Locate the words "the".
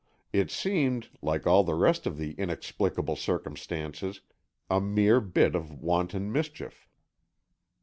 1.63-1.75, 2.17-2.31